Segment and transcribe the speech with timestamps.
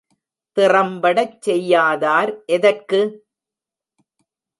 [0.57, 2.99] திறம்படச் செய்யாதார் எதற்கு?